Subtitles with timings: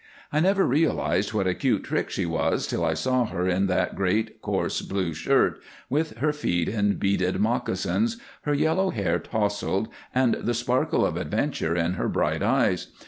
[0.33, 3.93] I never realized what a cute trick she was till I saw her in that
[3.95, 10.33] great, coarse, blue shirt with her feet in beaded moccasins, her yellow hair tousled, and
[10.39, 12.87] the sparkle of adventure in her bright eyes.